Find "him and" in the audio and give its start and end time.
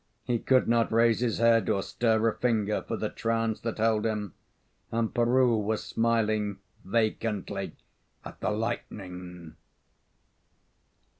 4.03-5.13